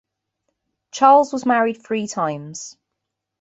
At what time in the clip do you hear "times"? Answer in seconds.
2.07-2.75